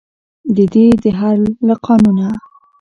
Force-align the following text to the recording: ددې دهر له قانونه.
ددې 0.55 0.85
دهر 1.03 1.37
له 1.67 1.75
قانونه. 1.85 2.27